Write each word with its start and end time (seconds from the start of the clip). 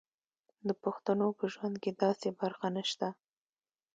د 0.67 0.69
پښتنو 0.83 1.27
په 1.39 1.45
ژوند 1.53 1.75
کې 1.83 1.91
داسې 2.03 2.27
برخه 2.41 2.67
نشته. 2.77 3.07